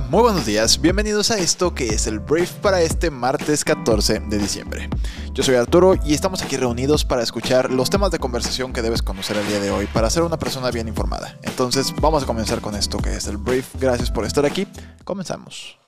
Muy 0.00 0.22
buenos 0.22 0.44
días, 0.44 0.80
bienvenidos 0.80 1.30
a 1.30 1.38
esto 1.38 1.72
que 1.72 1.86
es 1.86 2.08
el 2.08 2.18
Brief 2.18 2.50
para 2.54 2.82
este 2.82 3.12
martes 3.12 3.64
14 3.64 4.20
de 4.26 4.38
diciembre. 4.38 4.90
Yo 5.32 5.44
soy 5.44 5.54
Arturo 5.54 5.94
y 6.04 6.14
estamos 6.14 6.42
aquí 6.42 6.56
reunidos 6.56 7.04
para 7.04 7.22
escuchar 7.22 7.70
los 7.70 7.90
temas 7.90 8.10
de 8.10 8.18
conversación 8.18 8.72
que 8.72 8.82
debes 8.82 9.02
conocer 9.02 9.36
el 9.36 9.46
día 9.46 9.60
de 9.60 9.70
hoy 9.70 9.86
para 9.86 10.10
ser 10.10 10.24
una 10.24 10.36
persona 10.36 10.72
bien 10.72 10.88
informada. 10.88 11.38
Entonces 11.42 11.94
vamos 12.00 12.24
a 12.24 12.26
comenzar 12.26 12.60
con 12.60 12.74
esto 12.74 12.98
que 12.98 13.14
es 13.14 13.28
el 13.28 13.36
Brief. 13.36 13.68
Gracias 13.78 14.10
por 14.10 14.24
estar 14.24 14.44
aquí. 14.44 14.66
Comenzamos. 15.04 15.83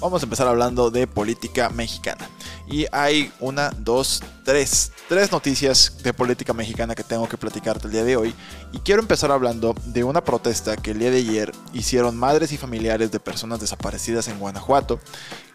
Vamos 0.00 0.22
a 0.22 0.26
empezar 0.26 0.48
hablando 0.48 0.90
de 0.90 1.06
política 1.06 1.68
mexicana. 1.68 2.28
Y 2.66 2.86
hay 2.90 3.30
una, 3.38 3.70
dos, 3.70 4.22
tres, 4.44 4.92
tres 5.08 5.30
noticias 5.30 5.98
de 6.02 6.14
política 6.14 6.54
mexicana 6.54 6.94
que 6.94 7.04
tengo 7.04 7.28
que 7.28 7.36
platicarte 7.36 7.86
el 7.86 7.92
día 7.92 8.04
de 8.04 8.16
hoy. 8.16 8.34
Y 8.72 8.78
quiero 8.78 9.02
empezar 9.02 9.30
hablando 9.30 9.74
de 9.86 10.04
una 10.04 10.24
protesta 10.24 10.76
que 10.76 10.92
el 10.92 11.00
día 11.00 11.10
de 11.10 11.18
ayer 11.18 11.52
hicieron 11.74 12.16
madres 12.16 12.52
y 12.52 12.56
familiares 12.56 13.10
de 13.10 13.20
personas 13.20 13.60
desaparecidas 13.60 14.28
en 14.28 14.38
Guanajuato, 14.38 15.00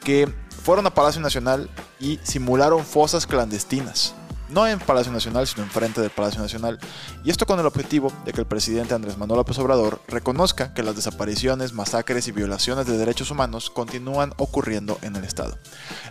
que 0.03 0.31
fueron 0.63 0.85
a 0.85 0.93
Palacio 0.93 1.21
Nacional 1.21 1.69
y 1.99 2.19
simularon 2.23 2.85
fosas 2.85 3.25
clandestinas 3.25 4.13
no 4.49 4.67
en 4.67 4.79
Palacio 4.79 5.11
Nacional, 5.11 5.47
sino 5.47 5.63
enfrente 5.63 6.01
del 6.01 6.09
Palacio 6.09 6.41
Nacional, 6.41 6.79
y 7.23 7.29
esto 7.29 7.45
con 7.45 7.59
el 7.59 7.65
objetivo 7.65 8.11
de 8.25 8.33
que 8.33 8.41
el 8.41 8.47
presidente 8.47 8.93
Andrés 8.93 9.17
Manuel 9.17 9.37
López 9.37 9.57
Obrador 9.59 10.01
reconozca 10.07 10.73
que 10.73 10.83
las 10.83 10.95
desapariciones, 10.95 11.73
masacres 11.73 12.27
y 12.27 12.31
violaciones 12.31 12.85
de 12.85 12.97
derechos 12.97 13.31
humanos 13.31 13.69
continúan 13.69 14.33
ocurriendo 14.37 14.97
en 15.01 15.15
el 15.15 15.23
Estado. 15.23 15.57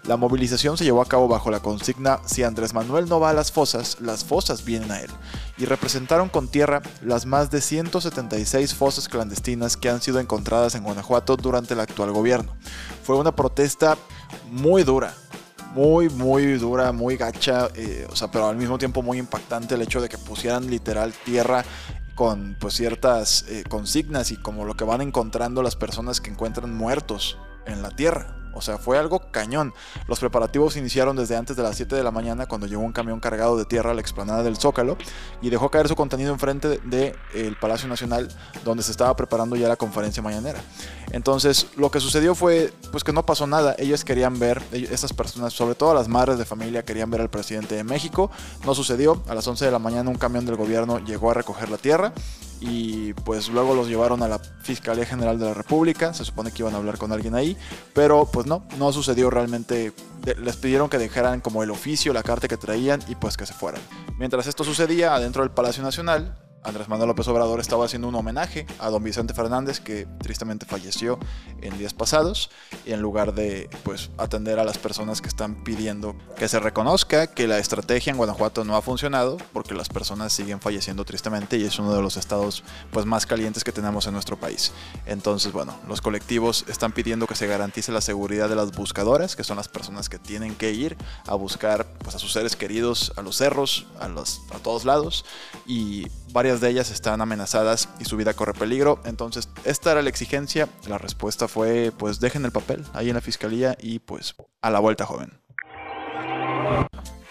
La 0.05 0.17
movilización 0.17 0.77
se 0.77 0.85
llevó 0.85 1.03
a 1.03 1.07
cabo 1.07 1.29
bajo 1.29 1.51
la 1.51 1.61
consigna 1.61 2.21
Si 2.27 2.43
Andrés 2.43 2.75
Manuel 2.75 3.09
no 3.09 3.21
va 3.21 3.31
a 3.31 3.35
las 3.35 3.53
fosas, 3.53 3.99
las 4.01 4.25
fosas 4.25 4.65
vienen 4.65 4.91
a 4.91 5.01
él, 5.01 5.11
y 5.57 5.67
representaron 5.67 6.29
con 6.29 6.49
tierra 6.49 6.83
las 7.03 7.27
más 7.27 7.51
de 7.51 7.61
176 7.61 8.75
fosas 8.75 9.09
clandestinas 9.09 9.77
que 9.77 9.89
han 9.89 10.03
sido 10.03 10.21
encontradas 10.21 10.75
en 10.75 10.85
Guanajuato 10.85 11.37
durante 11.37 11.75
el 11.75 11.81
actual 11.81 12.13
gobierno. 12.13 12.55
Fue 13.03 13.17
una 13.17 13.35
protesta 13.35 13.97
muy 14.51 14.83
dura, 14.83 15.15
muy, 15.75 16.09
muy 16.09 16.55
dura, 16.55 16.93
muy 16.93 17.17
gacha, 17.17 17.69
eh, 17.75 18.07
o 18.11 18.17
sea, 18.17 18.31
pero 18.31 18.49
al 18.49 18.57
mismo 18.57 18.79
tiempo 18.79 19.03
muy 19.03 19.19
impactante 19.19 19.75
el 19.75 19.83
hecho 19.83 20.01
de 20.01 20.09
que 20.09 20.19
pusieran 20.19 20.71
literal 20.71 21.13
tierra 21.25 21.65
con 22.15 22.57
pues 22.61 22.75
ciertas 22.75 23.45
eh, 23.49 23.65
consignas 23.69 24.31
y 24.31 24.37
como 24.37 24.65
lo 24.65 24.75
que 24.75 24.85
van 24.85 25.01
encontrando 25.01 25.63
las 25.63 25.75
personas 25.75 26.21
que 26.21 26.31
encuentran 26.31 26.73
muertos 26.73 27.39
en 27.67 27.83
la 27.83 27.91
tierra. 27.91 28.44
O 28.55 28.61
sea, 28.61 28.79
fue 28.79 28.99
algo 28.99 29.31
cañón. 29.31 29.75
Los 30.07 30.21
preparativos 30.21 30.77
iniciaron 30.77 31.17
desde 31.17 31.37
antes 31.37 31.57
de 31.57 31.63
las 31.63 31.77
7 31.77 31.95
de 31.95 32.03
la 32.03 32.11
mañana 32.11 32.47
cuando 32.47 32.67
llegó 32.67 32.83
un 32.83 32.93
camión 32.93 33.21
cargado 33.21 33.57
de 33.57 33.65
tierra 33.65 33.91
a 33.91 33.95
la 33.95 34.01
explanada 34.01 34.43
del 34.43 34.57
Zócalo 34.57 34.97
y 35.43 35.51
dejó 35.51 35.71
caer 35.71 35.89
su 35.89 35.97
contenido 35.97 36.33
enfrente 36.33 36.69
del 36.69 36.91
de, 36.91 37.17
el 37.35 37.57
Palacio 37.57 37.89
Nacional 37.89 38.29
donde 38.65 38.83
se 38.83 38.91
estaba 38.91 39.15
preparando 39.17 39.57
ya 39.57 39.69
la 39.69 39.77
conferencia 39.77 40.23
mañanera. 40.23 40.61
Entonces, 41.11 41.69
lo 41.77 41.91
que 41.91 42.01
sucedió 42.01 42.35
fue 42.35 42.73
pues 42.91 43.05
que 43.05 43.13
no 43.13 43.25
pasó 43.27 43.47
nada. 43.47 43.75
Ellos 43.79 44.05
querían 44.05 44.39
ver, 44.39 44.63
estas 44.73 45.13
personas, 45.13 45.53
sobre 45.53 45.75
todo 45.75 45.95
las 45.95 46.09
madres 46.09 46.39
de 46.39 46.45
familia, 46.45 46.85
querían 46.85 47.11
ver 47.11 47.21
al 47.21 47.31
presidente 47.31 47.75
de 47.75 47.85
México. 47.85 48.31
No 48.65 48.75
sucedió. 48.75 49.23
A 49.29 49.35
las 49.35 49.47
11 49.47 49.65
de 49.65 49.71
la 49.71 49.79
mañana 49.79 50.11
un 50.11 50.17
camión 50.17 50.47
del 50.47 50.57
gobierno 50.57 50.99
llegó 50.99 51.31
a 51.31 51.35
recoger 51.35 51.69
la 51.69 51.79
tierra 51.79 52.13
y 52.61 53.13
pues 53.13 53.49
luego 53.49 53.75
los 53.75 53.89
llevaron 53.89 54.23
a 54.23 54.29
la 54.29 54.39
Fiscalía 54.39 55.05
General 55.05 55.39
de 55.39 55.47
la 55.47 55.55
República, 55.55 56.15
se 56.15 56.25
supone 56.25 56.51
que 56.51 56.63
iban 56.63 56.75
a 56.75 56.79
hablar 56.79 56.99
con 56.99 57.13
alguien 57.13 57.35
ahí, 57.35 57.57
pero 57.93 58.27
pues 58.33 58.44
no, 58.47 58.67
no 58.79 58.93
sucedió 58.93 59.31
realmente, 59.31 59.93
les 60.39 60.57
pidieron 60.57 60.89
que 60.89 60.99
dejaran 60.99 61.41
como 61.41 61.63
el 61.63 61.71
oficio, 61.71 62.13
la 62.13 62.23
carta 62.23 62.49
que 62.49 62.57
traían 62.57 63.01
y 63.09 63.15
pues 63.15 63.37
que 63.37 63.47
se 63.47 63.55
fueran. 63.55 63.81
Mientras 64.19 64.47
esto 64.47 64.65
sucedía 64.65 65.15
adentro 65.15 65.43
del 65.43 65.51
Palacio 65.51 65.83
Nacional, 65.83 66.37
Andrés 66.65 66.89
Manuel 66.89 67.09
López 67.09 67.29
Obrador 67.29 67.61
estaba 67.61 67.85
haciendo 67.85 68.09
un 68.09 68.15
homenaje 68.15 68.67
a 68.79 68.89
don 68.89 69.05
Vicente 69.05 69.35
Fernández, 69.35 69.81
que 69.81 70.07
tristemente 70.21 70.67
falleció 70.67 71.19
en 71.61 71.77
días 71.79 71.95
pasados, 71.95 72.51
y 72.87 72.93
en 72.93 73.01
lugar 73.01 73.35
de 73.35 73.69
pues, 73.83 74.11
atender 74.17 74.59
a 74.59 74.65
las 74.65 74.79
personas 74.79 75.21
que 75.21 75.29
están 75.29 75.63
pidiendo 75.63 76.17
que 76.37 76.49
se 76.49 76.59
reconozca 76.61 77.27
que 77.27 77.47
la 77.47 77.59
estrategia 77.59 78.11
en 78.11 78.17
Guanajuato 78.17 78.65
no 78.65 78.77
ha 78.77 78.83
funcionado, 78.83 79.37
porque 79.53 79.75
las 79.75 79.89
personas 79.89 80.33
siguen 80.33 80.61
falleciendo 80.61 81.05
tristemente 81.05 81.59
y 81.59 81.65
es 81.65 81.79
uno 81.79 81.95
de 81.95 82.03
los 82.03 82.17
estados 82.17 82.65
pues, 82.91 83.07
más 83.07 83.27
calientes 83.27 83.63
que 83.63 83.73
tenemos 83.73 84.07
en 84.07 84.15
nuestro 84.15 84.39
país. 84.39 84.73
Entonces, 85.07 85.53
bueno, 85.53 85.79
los 85.87 86.01
colectivos 86.01 86.65
están 86.69 86.93
pidiendo 86.93 87.27
que 87.27 87.35
se 87.35 87.47
garantice 87.47 87.93
la 87.93 88.01
seguridad 88.01 88.49
de 88.49 88.57
las 88.57 88.73
buscadoras, 88.73 89.37
que 89.37 89.45
son 89.45 89.57
las 89.57 89.69
personas 89.69 90.09
que 90.09 90.19
tienen 90.19 90.55
que 90.55 90.73
ir 90.73 90.97
a 91.27 91.35
buscar 91.35 91.87
pues, 91.99 92.17
a 92.17 92.19
sus 92.19 92.33
seres 92.33 92.57
queridos 92.57 93.13
a 93.17 93.23
los 93.23 93.37
cerros, 93.37 93.87
a, 94.01 94.09
los, 94.09 94.41
a 94.55 94.59
todos 94.59 94.85
lados, 94.85 95.25
y 95.67 96.07
varias 96.33 96.54
de 96.61 96.71
ellas 96.71 96.91
están 96.91 97.21
amenazadas 97.21 97.89
y 97.99 98.05
su 98.05 98.17
vida 98.17 98.35
corre 98.35 98.55
peligro. 98.55 99.01
Entonces, 99.05 99.49
esta 99.65 99.93
era 99.93 100.03
la 100.03 100.11
exigencia. 100.11 100.69
La 100.87 100.99
respuesta 100.99 101.49
fue, 101.49 101.93
pues 101.97 102.21
dejen 102.21 102.45
el 102.45 102.53
papel 102.53 102.85
ahí 102.93 103.09
en 103.09 103.15
la 103.15 103.21
fiscalía 103.21 103.77
y 103.81 103.99
pues 103.99 104.35
a 104.63 104.71
la 104.71 104.79
vuelta, 104.79 105.07
joven. 105.07 105.41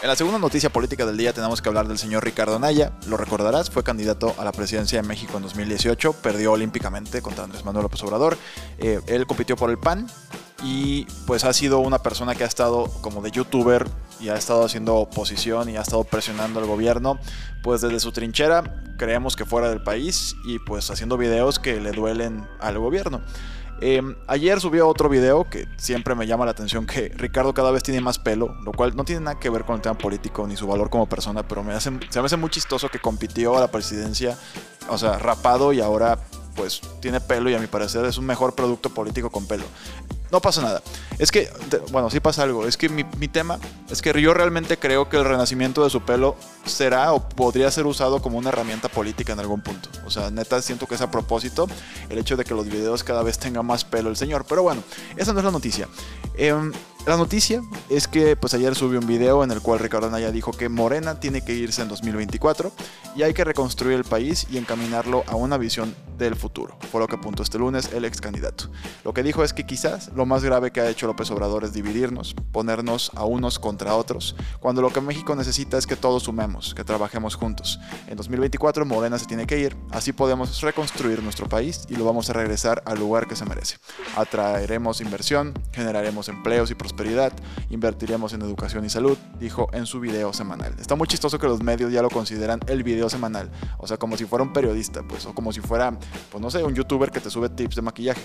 En 0.04 0.10
la 0.10 0.18
segunda 0.18 0.38
noticia 0.38 0.70
política 0.70 1.06
del 1.06 1.16
día 1.16 1.32
tenemos 1.32 1.62
que 1.62 1.70
hablar 1.70 1.88
del 1.88 1.98
señor 1.98 2.26
Ricardo 2.26 2.60
Naya. 2.60 2.92
Lo 3.08 3.16
recordarás, 3.16 3.70
fue 3.70 3.86
candidato 3.86 4.36
a 4.38 4.44
la 4.44 4.52
presidencia 4.52 5.02
de 5.02 5.08
México 5.08 5.38
en 5.38 5.44
2018, 5.44 6.12
perdió 6.14 6.52
olímpicamente 6.52 7.22
contra 7.22 7.46
Andrés 7.46 7.64
Manuel 7.64 7.84
López 7.84 8.04
Obrador. 8.04 8.38
Eh, 8.80 9.00
él 9.08 9.26
compitió 9.26 9.56
por 9.56 9.70
el 9.70 9.78
PAN 9.78 10.08
y 10.64 11.06
pues 11.28 11.44
ha 11.44 11.54
sido 11.54 11.80
una 11.80 12.00
persona 12.00 12.36
que 12.36 12.44
ha 12.44 12.48
estado 12.48 12.86
como 13.02 13.22
de 13.22 13.32
youtuber 13.32 13.86
y 14.20 14.30
ha 14.30 14.36
estado 14.36 14.64
haciendo 14.64 14.96
oposición 14.96 15.70
y 15.70 15.78
ha 15.78 15.82
estado 15.82 16.06
presionando 16.06 16.60
al 16.60 16.66
gobierno 16.66 17.20
pues 17.62 17.82
desde 17.82 18.00
su 18.00 18.12
trinchera, 18.12 18.64
creemos 18.98 19.36
que 19.36 19.46
fuera 19.46 19.70
del 19.70 19.84
país 19.84 20.36
y 20.46 20.60
pues 20.60 20.90
haciendo 20.90 21.18
videos 21.18 21.60
que 21.60 21.80
le 21.80 21.92
duelen 21.92 22.48
al 22.60 22.78
gobierno. 22.78 23.22
Em, 23.82 24.16
ayer 24.28 24.62
subió 24.62 24.88
otro 24.88 25.10
video 25.10 25.50
que 25.50 25.68
siempre 25.78 26.16
me 26.16 26.26
llama 26.28 26.46
la 26.46 26.52
atención 26.52 26.86
que 26.86 27.10
Ricardo 27.10 27.54
cada 27.54 27.72
vez 27.72 27.84
tiene 27.84 28.00
más 28.00 28.18
pelo, 28.18 28.56
lo 28.64 28.72
cual 28.72 28.96
no 28.96 29.04
tiene 29.04 29.22
nada 29.22 29.40
que 29.40 29.50
ver 29.50 29.66
con 29.66 29.76
el 29.76 29.82
tema 29.82 29.98
político 29.98 30.48
ni 30.48 30.56
su 30.56 30.68
valor 30.68 30.90
como 30.90 31.10
persona, 31.10 31.46
pero 31.46 31.64
me 31.64 31.74
hace, 31.74 31.92
se 32.10 32.20
me 32.20 32.26
hace 32.26 32.38
muy 32.38 32.50
chistoso 32.50 32.88
que 32.88 33.00
compitió 33.00 33.58
a 33.58 33.60
la 33.60 33.70
presidencia, 33.70 34.38
o 34.88 34.98
sea, 34.98 35.18
rapado 35.18 35.74
y 35.74 35.82
ahora 35.82 36.18
pues 36.56 36.82
tiene 37.02 37.20
pelo 37.20 37.50
y 37.50 37.56
a 37.56 37.60
mi 37.60 37.68
parecer 37.68 38.06
es 38.06 38.18
un 38.18 38.26
mejor 38.26 38.56
producto 38.56 38.90
político 38.90 39.30
con 39.30 39.48
pelo. 39.48 39.66
No 40.34 40.42
pasa 40.42 40.64
nada. 40.64 40.82
Es 41.20 41.32
que, 41.32 41.48
bueno, 41.92 42.10
sí 42.10 42.20
pasa 42.20 42.42
algo. 42.42 42.66
Es 42.66 42.76
que 42.76 42.90
mi, 42.90 43.28
tema 43.28 43.60
es 43.92 44.02
que 44.02 44.20
yo 44.20 44.34
realmente 44.34 44.80
creo 44.80 45.08
que 45.08 45.18
el 45.18 45.26
renacimiento 45.26 45.84
de 45.84 45.92
su 45.92 46.02
pelo 46.02 46.36
será 46.66 47.14
o 47.14 47.30
podría 47.30 47.70
ser 47.70 47.86
usado 47.86 48.20
como 48.20 48.40
una 48.40 48.50
herramienta 48.50 48.90
política 48.90 49.34
en 49.34 49.40
algún 49.40 49.62
punto. 49.62 49.90
O 50.08 50.10
sea, 50.10 50.32
neta, 50.32 50.60
siento 50.64 50.88
que 50.88 50.96
es 50.96 51.02
a 51.02 51.12
propósito 51.12 51.68
el 52.10 52.18
hecho 52.18 52.36
de 52.36 52.46
que 52.46 52.56
los 52.56 52.66
videos 52.66 53.04
cada 53.04 53.22
vez 53.22 53.38
tengan 53.38 53.64
más 53.64 53.86
pelo 53.86 54.10
el 54.10 54.18
señor. 54.18 54.44
Pero 54.50 54.64
bueno, 54.64 54.82
esa 55.18 55.34
no 55.34 55.40
es 55.40 55.46
la 55.46 55.52
noticia. 55.52 55.88
Eh, 56.36 56.72
la 57.06 57.18
noticia 57.18 57.62
es 57.90 58.08
que 58.08 58.38
pues 58.38 58.54
ayer 58.54 58.76
subió 58.76 59.00
un 59.00 59.08
video 59.08 59.44
en 59.44 59.52
el 59.52 59.62
cual 59.62 59.80
Ricardo 59.80 60.08
Anaya 60.08 60.32
dijo 60.32 60.52
que 60.52 60.70
Morena 60.70 61.20
tiene 61.20 61.44
que 61.44 61.54
irse 61.54 61.82
en 61.82 61.90
2024 61.90 62.72
y 63.18 63.24
hay 63.24 63.34
que 63.34 63.44
reconstruir 63.44 63.98
el 63.98 64.06
país 64.06 64.48
y 64.50 64.58
encaminarlo 64.58 65.24
a 65.28 65.36
una 65.36 65.58
visión 65.58 65.94
del 66.18 66.38
futuro. 66.38 66.78
Fue 66.92 67.02
lo 67.02 67.08
que 67.08 67.16
apuntó 67.16 67.44
este 67.44 67.60
lunes 67.60 67.92
el 67.92 68.06
ex 68.06 68.22
candidato. 68.22 68.70
Lo 69.04 69.14
que 69.14 69.22
dijo 69.22 69.44
es 69.44 69.52
que 69.52 69.66
quizás 69.66 70.12
lo 70.16 70.26
más 70.26 70.46
grave 70.46 70.72
que 70.72 70.80
ha 70.80 70.90
hecho 70.90 71.06
López 71.06 71.30
Obrador 71.32 71.66
es 71.66 71.74
dividirnos, 71.74 72.36
ponernos 72.54 73.12
a 73.16 73.26
unos 73.26 73.60
contra 73.60 73.96
otros, 73.96 74.38
cuando 74.62 74.82
lo 74.82 74.94
que 74.94 75.02
México 75.02 75.36
necesita 75.36 75.78
es 75.78 75.86
que 75.86 75.98
todos 75.98 76.24
sumemos, 76.24 76.74
que 76.74 76.86
trabajemos 76.86 77.36
juntos. 77.36 77.80
En 78.08 78.16
2024 78.16 78.86
Morena 78.86 79.20
se 79.20 79.26
tiene 79.26 79.46
que 79.46 79.60
ir, 79.60 79.76
así 79.92 80.14
podemos 80.14 80.62
reconstruir 80.62 81.22
nuestro 81.22 81.50
país 81.50 81.86
y 81.90 81.98
lo 81.98 82.06
vamos 82.06 82.30
a 82.30 82.34
regresar 82.34 82.82
al 82.86 82.98
lugar 82.98 83.28
que 83.28 83.36
se 83.36 83.46
merece. 83.46 83.76
Atraeremos 84.16 85.02
inversión, 85.02 85.54
generaremos 85.74 86.30
empleos 86.30 86.72
y 86.72 86.76
prosperidad 86.76 86.93
prosperidad, 86.94 87.34
invertiremos 87.70 88.34
en 88.34 88.44
educación 88.44 88.86
y 88.86 88.90
salud, 88.90 89.18
dijo 89.40 89.68
en 89.74 89.86
su 89.86 90.00
video 90.00 90.32
semanal. 90.32 90.76
Está 90.80 90.96
muy 90.96 91.08
chistoso 91.08 91.40
que 91.40 91.48
los 91.48 91.64
medios 91.64 91.92
ya 91.92 92.02
lo 92.02 92.10
consideran 92.10 92.60
el 92.68 92.84
video 92.84 93.10
semanal, 93.10 93.50
o 93.80 93.88
sea, 93.88 93.98
como 93.98 94.16
si 94.16 94.26
fuera 94.26 94.44
un 94.44 94.54
periodista, 94.54 95.02
pues, 95.08 95.26
o 95.26 95.34
como 95.34 95.52
si 95.52 95.60
fuera, 95.60 95.98
pues 96.32 96.42
no 96.42 96.52
sé, 96.52 96.64
un 96.64 96.76
youtuber 96.76 97.10
que 97.10 97.20
te 97.20 97.30
sube 97.32 97.50
tips 97.50 97.78
de 97.78 97.82
maquillaje. 97.82 98.22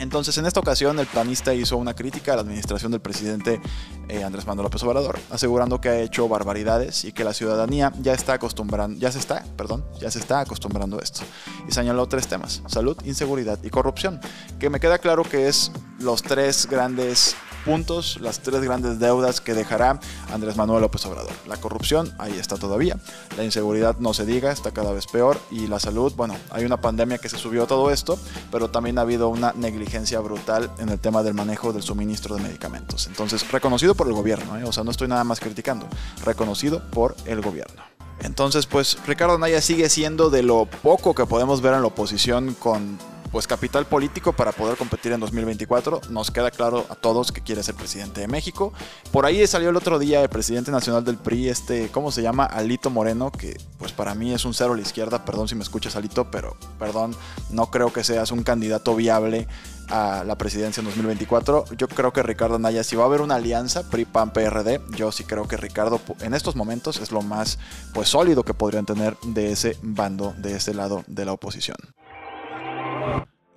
Entonces, 0.00 0.38
en 0.38 0.46
esta 0.46 0.60
ocasión, 0.60 0.96
el 1.00 1.06
planista 1.06 1.52
hizo 1.54 1.76
una 1.76 1.92
crítica 1.92 2.32
a 2.32 2.36
la 2.36 2.42
administración 2.42 2.92
del 2.92 3.00
presidente 3.00 3.60
eh, 4.08 4.22
Andrés 4.22 4.46
Manuel 4.46 4.64
López 4.64 4.80
Obrador, 4.84 5.18
asegurando 5.28 5.80
que 5.80 5.88
ha 5.88 6.00
hecho 6.00 6.28
barbaridades 6.28 7.04
y 7.04 7.10
que 7.10 7.24
la 7.24 7.34
ciudadanía 7.34 7.92
ya 8.00 8.12
está 8.12 8.34
acostumbrando, 8.34 8.96
ya 9.00 9.10
se 9.10 9.18
está, 9.18 9.44
perdón, 9.56 9.84
ya 9.98 10.08
se 10.12 10.20
está 10.20 10.38
acostumbrando 10.38 10.98
a 10.98 11.02
esto. 11.02 11.22
Y 11.68 11.72
señaló 11.72 12.06
tres 12.06 12.28
temas: 12.28 12.62
salud, 12.66 12.96
inseguridad 13.04 13.58
y 13.64 13.70
corrupción, 13.70 14.20
que 14.60 14.70
me 14.70 14.78
queda 14.78 14.98
claro 14.98 15.24
que 15.24 15.48
es 15.48 15.72
los 15.98 16.22
tres 16.22 16.68
grandes 16.70 17.34
puntos, 17.68 18.18
las 18.22 18.40
tres 18.40 18.62
grandes 18.62 18.98
deudas 18.98 19.42
que 19.42 19.52
dejará 19.52 20.00
Andrés 20.32 20.56
Manuel 20.56 20.80
López 20.80 21.04
Obrador. 21.04 21.32
La 21.46 21.58
corrupción, 21.58 22.10
ahí 22.18 22.32
está 22.32 22.56
todavía. 22.56 22.96
La 23.36 23.44
inseguridad 23.44 23.98
no 23.98 24.14
se 24.14 24.24
diga, 24.24 24.50
está 24.50 24.70
cada 24.70 24.90
vez 24.92 25.06
peor. 25.06 25.38
Y 25.50 25.66
la 25.66 25.78
salud, 25.78 26.14
bueno, 26.16 26.34
hay 26.50 26.64
una 26.64 26.80
pandemia 26.80 27.18
que 27.18 27.28
se 27.28 27.36
subió 27.36 27.64
a 27.64 27.66
todo 27.66 27.90
esto, 27.90 28.18
pero 28.50 28.70
también 28.70 28.96
ha 28.96 29.02
habido 29.02 29.28
una 29.28 29.52
negligencia 29.52 30.18
brutal 30.20 30.70
en 30.78 30.88
el 30.88 30.98
tema 30.98 31.22
del 31.22 31.34
manejo 31.34 31.74
del 31.74 31.82
suministro 31.82 32.36
de 32.36 32.42
medicamentos. 32.42 33.06
Entonces, 33.06 33.46
reconocido 33.52 33.94
por 33.94 34.06
el 34.06 34.14
gobierno, 34.14 34.58
¿eh? 34.58 34.64
o 34.64 34.72
sea, 34.72 34.82
no 34.82 34.90
estoy 34.90 35.08
nada 35.08 35.24
más 35.24 35.38
criticando, 35.38 35.86
reconocido 36.24 36.80
por 36.90 37.14
el 37.26 37.42
gobierno. 37.42 37.82
Entonces, 38.20 38.64
pues 38.64 38.96
Ricardo 39.06 39.38
Naya 39.38 39.60
sigue 39.60 39.90
siendo 39.90 40.30
de 40.30 40.42
lo 40.42 40.64
poco 40.82 41.14
que 41.14 41.26
podemos 41.26 41.60
ver 41.60 41.74
en 41.74 41.82
la 41.82 41.88
oposición 41.88 42.54
con 42.54 42.98
pues 43.30 43.46
capital 43.46 43.86
político 43.86 44.32
para 44.32 44.52
poder 44.52 44.76
competir 44.76 45.12
en 45.12 45.20
2024. 45.20 46.02
Nos 46.10 46.30
queda 46.30 46.50
claro 46.50 46.86
a 46.88 46.94
todos 46.94 47.32
que 47.32 47.40
quiere 47.40 47.62
ser 47.62 47.74
presidente 47.74 48.20
de 48.20 48.28
México. 48.28 48.72
Por 49.12 49.26
ahí 49.26 49.46
salió 49.46 49.70
el 49.70 49.76
otro 49.76 49.98
día 49.98 50.22
el 50.22 50.28
presidente 50.28 50.70
nacional 50.70 51.04
del 51.04 51.16
PRI, 51.16 51.48
este, 51.48 51.88
¿cómo 51.88 52.10
se 52.10 52.22
llama? 52.22 52.44
Alito 52.44 52.90
Moreno, 52.90 53.30
que 53.30 53.56
pues 53.78 53.92
para 53.92 54.14
mí 54.14 54.32
es 54.32 54.44
un 54.44 54.54
cero 54.54 54.72
a 54.72 54.76
la 54.76 54.82
izquierda, 54.82 55.24
perdón 55.24 55.48
si 55.48 55.54
me 55.54 55.62
escuchas 55.62 55.96
Alito, 55.96 56.30
pero 56.30 56.56
perdón, 56.78 57.14
no 57.50 57.70
creo 57.70 57.92
que 57.92 58.04
seas 58.04 58.30
un 58.30 58.42
candidato 58.42 58.94
viable 58.96 59.46
a 59.90 60.24
la 60.24 60.36
presidencia 60.36 60.80
en 60.80 60.86
2024. 60.86 61.64
Yo 61.76 61.88
creo 61.88 62.12
que 62.12 62.22
Ricardo 62.22 62.58
Naya, 62.58 62.84
si 62.84 62.96
va 62.96 63.04
a 63.04 63.06
haber 63.06 63.20
una 63.20 63.36
alianza 63.36 63.88
PRI-PAN-PRD, 63.88 64.80
yo 64.96 65.12
sí 65.12 65.24
creo 65.24 65.48
que 65.48 65.56
Ricardo 65.56 66.00
en 66.20 66.34
estos 66.34 66.56
momentos 66.56 66.98
es 66.98 67.10
lo 67.10 67.22
más 67.22 67.58
pues 67.94 68.08
sólido 68.08 68.42
que 68.42 68.54
podrían 68.54 68.86
tener 68.86 69.16
de 69.22 69.52
ese 69.52 69.76
bando, 69.82 70.34
de 70.38 70.56
ese 70.56 70.74
lado 70.74 71.04
de 71.06 71.24
la 71.24 71.32
oposición. 71.32 71.76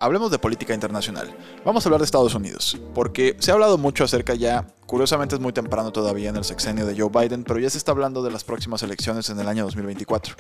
Hablemos 0.02 0.32
de 0.32 0.40
política 0.40 0.74
internacional. 0.74 1.30
Vamos 1.64 1.86
a 1.86 1.88
hablar 1.88 2.02
de 2.02 2.06
Estados 2.06 2.34
Unidos, 2.34 2.76
porque 2.96 3.36
se 3.38 3.52
ha 3.52 3.54
hablado 3.54 3.78
mucho 3.78 4.04
acerca 4.04 4.34
ya, 4.34 4.66
curiosamente 4.88 5.36
es 5.36 5.42
muy 5.42 5.54
temprano 5.54 5.92
todavía 5.92 6.30
en 6.30 6.36
el 6.38 6.44
sexenio 6.44 6.88
de 6.88 7.00
Joe 7.00 7.12
Biden, 7.12 7.44
pero 7.44 7.60
ya 7.60 7.70
se 7.70 7.78
está 7.78 7.92
hablando 7.92 8.24
de 8.24 8.32
las 8.32 8.44
próximas 8.44 8.82
elecciones 8.82 9.30
en 9.30 9.40
el 9.40 9.48
año 9.48 9.64
2024. 9.64 10.34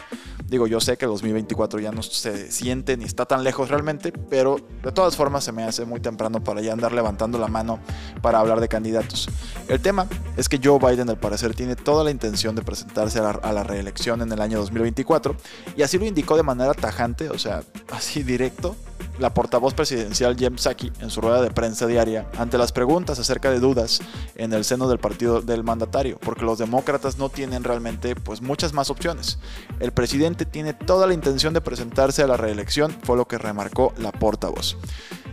Digo, 0.47 0.65
yo 0.65 0.81
sé 0.81 0.97
que 0.97 1.05
el 1.05 1.11
2024 1.11 1.79
ya 1.79 1.91
no 1.91 2.01
se 2.01 2.51
siente 2.51 2.97
ni 2.97 3.05
está 3.05 3.27
tan 3.27 3.43
lejos 3.43 3.69
realmente, 3.69 4.11
pero 4.11 4.57
de 4.81 4.91
todas 4.91 5.15
formas 5.15 5.43
se 5.43 5.51
me 5.51 5.63
hace 5.63 5.85
muy 5.85 5.99
temprano 5.99 6.43
para 6.43 6.61
ya 6.61 6.73
andar 6.73 6.91
levantando 6.91 7.37
la 7.37 7.47
mano 7.47 7.77
para 8.23 8.39
hablar 8.39 8.61
de 8.61 8.67
candidatos. 8.67 9.29
El 9.67 9.79
tema 9.79 10.07
es 10.37 10.49
que 10.49 10.59
Joe 10.63 10.79
Biden 10.79 11.09
al 11.09 11.17
parecer 11.17 11.53
tiene 11.53 11.75
toda 11.75 12.03
la 12.03 12.11
intención 12.11 12.55
de 12.55 12.61
presentarse 12.61 13.19
a 13.19 13.53
la, 13.53 13.63
reelección 13.63 14.21
en 14.21 14.31
el 14.31 14.41
año 14.41 14.59
2024 14.59 15.35
y 15.75 15.81
así 15.83 15.97
lo 15.97 16.05
indicó 16.05 16.35
de 16.35 16.43
manera 16.43 16.73
tajante, 16.73 17.29
o 17.29 17.37
sea, 17.37 17.63
así 17.91 18.23
directo 18.23 18.75
la 19.19 19.33
portavoz 19.33 19.73
presidencial 19.73 20.35
Jem 20.35 20.57
Psaki 20.57 20.91
en 20.99 21.09
su 21.09 21.21
rueda 21.21 21.41
de 21.41 21.51
prensa 21.51 21.85
diaria 21.85 22.27
ante 22.37 22.57
las 22.57 22.71
preguntas 22.71 23.19
acerca 23.19 23.51
de 23.51 23.59
dudas 23.59 24.01
en 24.35 24.51
el 24.53 24.63
seno 24.63 24.87
del 24.87 24.97
partido 24.97 25.41
del 25.41 25.63
mandatario, 25.63 26.17
porque 26.19 26.45
los 26.45 26.57
demócratas 26.57 27.17
no 27.17 27.29
tienen 27.29 27.63
realmente 27.63 28.15
pues 28.15 28.41
muchas 28.41 28.73
más 28.73 28.89
opciones. 28.89 29.37
El 29.79 29.91
presidente 29.91 30.45
tiene 30.45 30.73
toda 30.73 31.07
la 31.07 31.13
intención 31.13 31.53
de 31.53 31.61
presentarse 31.61 32.23
a 32.23 32.27
la 32.27 32.37
reelección, 32.37 32.95
fue 33.03 33.17
lo 33.17 33.27
que 33.27 33.37
remarcó 33.37 33.93
la 33.97 34.11
portavoz. 34.11 34.77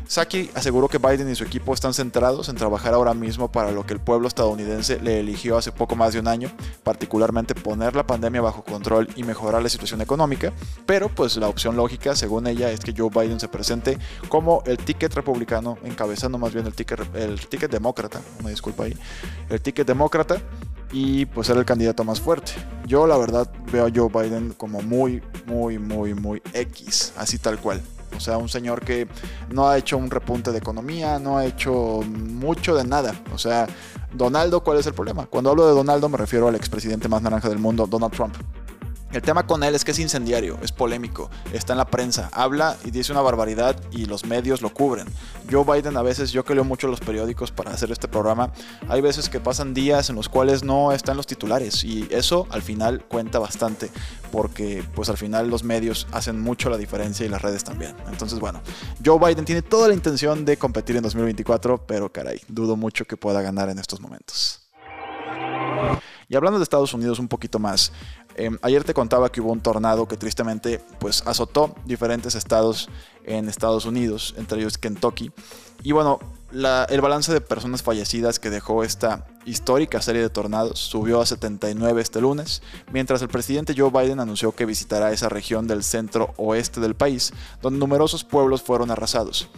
Saki 0.09 0.51
aseguró 0.55 0.89
que 0.89 0.97
Biden 0.97 1.31
y 1.31 1.35
su 1.35 1.45
equipo 1.45 1.75
están 1.75 1.93
centrados 1.93 2.49
en 2.49 2.57
trabajar 2.57 2.95
ahora 2.95 3.13
mismo 3.13 3.53
para 3.53 3.73
lo 3.73 3.85
que 3.85 3.93
el 3.93 4.01
pueblo 4.01 4.27
estadounidense 4.27 4.99
le 5.01 5.21
eligió 5.21 5.59
hace 5.59 5.71
poco 5.71 5.97
más 5.97 6.15
de 6.15 6.21
un 6.21 6.29
año, 6.29 6.51
particularmente 6.83 7.55
poner 7.55 7.95
la 7.95 8.07
pandemia 8.07 8.41
bajo 8.41 8.65
control 8.65 9.07
y 9.17 9.23
mejorar 9.23 9.63
la 9.63 9.69
situación 9.69 10.01
económica, 10.01 10.55
pero 10.87 11.11
pues 11.11 11.37
la 11.37 11.49
opción 11.49 11.77
lógica, 11.77 12.17
según 12.17 12.47
ella, 12.47 12.71
es 12.71 12.81
que 12.81 12.95
Joe 12.97 13.11
Biden 13.11 13.39
se 13.39 13.49
presente 13.49 13.99
como 14.31 14.63
el 14.65 14.79
ticket 14.79 15.13
republicano, 15.13 15.77
encabezando 15.85 16.39
más 16.39 16.55
bien 16.55 16.67
el 16.67 16.73
ticket, 16.73 17.15
el 17.15 17.47
ticket 17.47 17.71
demócrata, 17.71 18.23
me 18.43 18.49
disculpa 18.49 18.85
ahí, 18.85 18.97
el 19.51 19.61
ticket 19.61 19.87
demócrata 19.87 20.41
y 20.91 21.27
pues 21.27 21.49
ser 21.49 21.59
el 21.59 21.67
candidato 21.67 22.03
más 22.03 22.19
fuerte. 22.19 22.53
Yo 22.87 23.07
la 23.07 23.19
verdad 23.19 23.53
veo 23.71 23.87
a 23.87 23.91
Joe 23.95 24.09
Biden 24.09 24.55
como 24.55 24.81
muy, 24.81 25.23
muy, 25.45 25.79
muy, 25.79 26.15
muy 26.15 26.41
X, 26.55 27.13
así 27.19 27.37
tal 27.37 27.59
cual. 27.59 27.83
O 28.17 28.21
sea, 28.21 28.39
un 28.39 28.49
señor 28.49 28.85
que 28.85 29.09
no 29.51 29.69
ha 29.69 29.79
hecho 29.79 29.97
un 29.97 30.11
repunte 30.11 30.53
de 30.53 30.59
economía, 30.59 31.19
no 31.19 31.39
ha 31.39 31.45
hecho 31.45 32.01
mucho 32.07 32.75
de 32.75 32.85
nada. 32.85 33.15
O 33.33 33.39
sea, 33.39 33.67
Donaldo, 34.13 34.63
¿cuál 34.63 34.79
es 34.79 34.87
el 34.87 34.95
problema? 34.95 35.27
Cuando 35.27 35.51
hablo 35.51 35.67
de 35.67 35.75
Donaldo 35.75 36.09
me 36.09 36.17
refiero 36.17 36.49
al 36.49 36.55
expresidente 36.55 37.09
más 37.09 37.23
naranja 37.23 37.49
del 37.49 37.59
mundo, 37.59 37.87
Donald 37.87 38.13
Trump. 38.13 38.35
El 39.11 39.23
tema 39.23 39.47
con 39.47 39.65
él 39.65 39.75
es 39.75 39.87
que 39.87 39.93
es 39.93 39.99
incendiario, 39.99 40.59
es 40.61 40.71
polémico, 40.71 41.31
está 41.55 41.73
en 41.73 41.79
la 41.79 41.87
prensa, 41.87 42.29
habla 42.31 42.77
y 42.85 42.91
dice 42.91 43.11
una 43.11 43.23
barbaridad 43.23 43.81
y 43.91 44.05
los 44.05 44.27
medios 44.27 44.61
lo 44.61 44.69
cubren. 44.75 45.07
Joe 45.51 45.65
Biden 45.65 45.97
a 45.97 46.03
veces, 46.03 46.31
yo 46.31 46.45
que 46.45 46.55
leo 46.55 46.63
mucho 46.65 46.89
los 46.89 47.01
periódicos 47.01 47.51
para 47.51 47.71
hacer 47.71 47.91
este 47.91 48.07
programa, 48.07 48.53
hay 48.87 49.01
veces 49.01 49.31
que 49.31 49.41
pasan 49.41 49.73
días 49.73 50.11
en 50.11 50.17
los 50.17 50.29
cuales 50.29 50.63
no 50.63 50.93
están 50.93 51.17
los 51.17 51.27
titulares 51.27 51.85
y 51.85 52.07
eso 52.11 52.47
al 52.51 52.61
final 52.61 53.03
cuenta 53.09 53.39
bastante 53.39 53.91
porque 54.31 54.85
pues 54.95 55.09
al 55.09 55.17
final 55.17 55.49
los 55.49 55.65
medios 55.65 56.07
hacen 56.13 56.39
mucho 56.39 56.69
la 56.69 56.77
diferencia 56.77 57.25
y 57.25 57.31
las 57.31 57.41
redes 57.41 57.65
también. 57.65 57.97
Entonces 58.11 58.39
bueno, 58.39 58.61
Joe 59.03 59.19
Biden 59.19 59.47
tiene 59.47 59.63
toda 59.63 59.89
la 59.89 59.95
intención 59.95 60.45
de 60.45 60.59
competir 60.59 60.97
en 60.97 61.03
2024, 61.03 61.87
pero 61.87 62.13
caray, 62.13 62.43
dudo 62.47 62.77
mucho 62.77 63.07
que 63.07 63.17
pueda 63.17 63.41
ganar 63.41 63.71
en 63.71 63.79
estos 63.79 64.03
momentos. 64.03 64.69
Y 66.29 66.37
hablando 66.37 66.59
de 66.59 66.63
Estados 66.63 66.93
Unidos 66.93 67.19
un 67.19 67.29
poquito 67.29 67.59
más, 67.59 67.91
eh, 68.39 68.51
ayer 68.63 68.85
te 68.85 68.95
contaba 68.95 69.31
que 69.31 69.41
hubo 69.41 69.53
un 69.53 69.61
tornado 69.61 70.07
que 70.07 70.17
tristemente 70.17 70.81
pues 71.01 71.27
azotó 71.27 71.75
diferentes 71.85 72.35
estados 72.35 72.89
en 73.25 73.49
Estados 73.49 73.85
Unidos, 73.85 74.35
entre 74.39 74.61
ellos 74.61 74.79
Kentucky. 74.79 75.33
Y 75.83 75.93
bueno, 75.93 76.21
el 76.53 77.01
balance 77.01 77.33
de 77.33 77.41
personas 77.41 77.83
fallecidas 77.83 78.39
que 78.39 78.49
dejó 78.49 78.85
esta 78.85 79.27
histórica 79.45 80.03
serie 80.03 80.23
de 80.23 80.31
tornados 80.31 80.79
subió 80.79 81.21
a 81.21 81.27
79 81.27 82.01
este 82.01 82.21
lunes, 82.21 82.63
mientras 82.93 83.23
el 83.23 83.29
presidente 83.29 83.75
Joe 83.77 83.91
Biden 83.91 84.21
anunció 84.21 84.53
que 84.53 84.67
visitará 84.67 85.13
esa 85.13 85.29
región 85.29 85.67
del 85.67 85.83
centro 85.83 86.35
oeste 86.37 86.81
del 86.81 86.95
país, 86.95 87.33
donde 87.63 87.79
numerosos 87.79 88.25
pueblos 88.25 88.63
fueron 88.63 88.91
arrasados. 88.91 89.49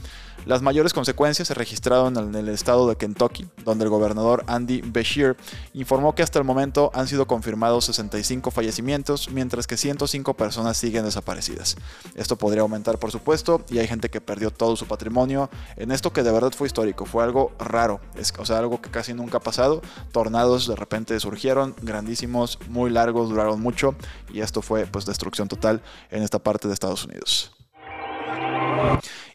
Las 0.47 0.63
mayores 0.63 0.95
consecuencias 0.95 1.49
se 1.49 1.55
registraron 1.55 2.17
en 2.17 2.35
el 2.35 2.49
estado 2.49 2.89
de 2.89 2.97
Kentucky, 2.97 3.47
donde 3.63 3.85
el 3.85 3.91
gobernador 3.91 4.43
Andy 4.47 4.81
Beshear 4.81 5.37
informó 5.75 6.15
que 6.15 6.23
hasta 6.23 6.39
el 6.39 6.47
momento 6.47 6.91
han 6.95 7.09
sido 7.09 7.27
confirmados 7.27 7.85
65 7.85 8.51
fallecimientos, 8.51 9.31
mientras 9.31 9.67
que 9.67 9.77
105 9.77 10.35
personas 10.35 10.79
siguen 10.79 11.05
desaparecidas. 11.05 11.77
Esto 12.15 12.37
podría 12.37 12.63
aumentar, 12.63 12.99
por 12.99 13.13
supuesto, 13.13 13.63
y 13.69 13.79
hay 13.81 13.87
gente 13.87 14.09
que 14.09 14.23
perdió 14.23 14.51
todo 14.51 14.77
su 14.77 14.87
patrimonio 14.87 15.51
en 15.77 15.93
esto 15.93 16.11
que 16.11 16.23
de 16.23 16.33
verdad 16.33 16.53
fue 16.57 16.69
histórico, 16.69 17.05
fue 17.05 17.23
algo 17.23 17.53
raro, 17.59 18.01
es, 18.17 18.33
o 18.39 18.47
sea, 18.47 18.59
algo 18.59 18.81
que 18.81 18.91
casi 18.91 19.13
nunca 19.13 19.39
ha 19.39 19.43
pasado. 19.43 19.70
Tornados 20.13 20.67
de 20.67 20.77
repente 20.77 21.19
surgieron, 21.21 21.75
grandísimos, 21.83 22.59
muy 22.69 22.91
largos, 22.91 23.29
duraron 23.31 23.61
mucho, 23.61 23.95
y 24.33 24.41
esto 24.41 24.63
fue 24.63 24.87
pues 24.87 25.07
destrucción 25.07 25.49
total 25.49 25.83
en 26.11 26.23
esta 26.23 26.39
parte 26.39 26.69
de 26.69 26.75
Estados 26.75 27.05
Unidos. 27.05 27.53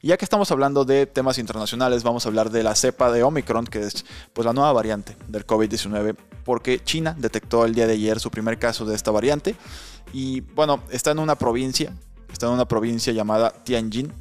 Ya 0.01 0.17
que 0.17 0.25
estamos 0.25 0.51
hablando 0.51 0.85
de 0.85 1.07
temas 1.07 1.37
internacionales, 1.39 2.03
vamos 2.03 2.25
a 2.25 2.29
hablar 2.29 2.51
de 2.51 2.61
la 2.61 2.75
cepa 2.75 3.11
de 3.11 3.23
Omicron, 3.23 3.65
que 3.65 3.81
es 3.81 4.05
pues 4.33 4.45
la 4.45 4.53
nueva 4.53 4.71
variante 4.71 5.17
del 5.27 5.47
COVID-19, 5.47 6.15
porque 6.43 6.79
China 6.83 7.15
detectó 7.17 7.65
el 7.65 7.73
día 7.73 7.87
de 7.87 7.93
ayer 7.93 8.19
su 8.19 8.29
primer 8.29 8.59
caso 8.59 8.85
de 8.85 8.95
esta 8.95 9.11
variante 9.11 9.55
y 10.13 10.41
bueno, 10.41 10.81
está 10.91 11.11
en 11.11 11.19
una 11.19 11.35
provincia, 11.35 11.91
está 12.31 12.45
en 12.47 12.53
una 12.53 12.67
provincia 12.67 13.13
llamada 13.13 13.51
Tianjin 13.51 14.13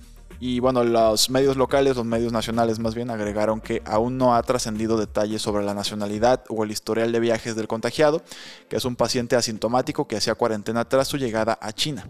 y 0.46 0.60
bueno, 0.60 0.84
los 0.84 1.30
medios 1.30 1.56
locales, 1.56 1.96
los 1.96 2.04
medios 2.04 2.30
nacionales 2.30 2.78
más 2.78 2.94
bien, 2.94 3.08
agregaron 3.08 3.62
que 3.62 3.80
aún 3.86 4.18
no 4.18 4.34
ha 4.34 4.42
trascendido 4.42 4.98
detalles 4.98 5.40
sobre 5.40 5.64
la 5.64 5.72
nacionalidad 5.72 6.44
o 6.50 6.64
el 6.64 6.70
historial 6.70 7.12
de 7.12 7.18
viajes 7.18 7.56
del 7.56 7.66
contagiado, 7.66 8.20
que 8.68 8.76
es 8.76 8.84
un 8.84 8.94
paciente 8.94 9.36
asintomático 9.36 10.06
que 10.06 10.18
hacía 10.18 10.34
cuarentena 10.34 10.86
tras 10.86 11.08
su 11.08 11.16
llegada 11.16 11.58
a 11.62 11.72
China. 11.72 12.06